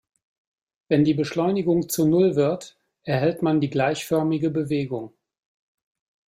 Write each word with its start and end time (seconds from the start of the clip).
Wenn 0.87 1.03
die 1.03 1.13
Beschleunigung 1.13 1.87
zu 1.87 2.07
null 2.07 2.35
wird, 2.35 2.75
erhält 3.03 3.43
man 3.43 3.61
die 3.61 3.69
gleichförmige 3.69 4.49
Bewegung. 4.49 5.13